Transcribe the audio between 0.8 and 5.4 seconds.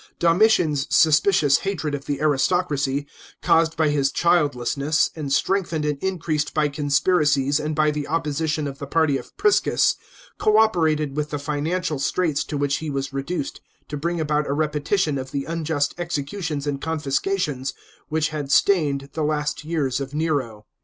suspicions hatred of the aristocracy, caused by his childlessness, and